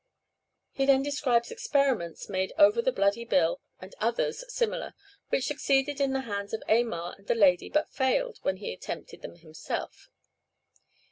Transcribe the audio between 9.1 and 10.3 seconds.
them himself.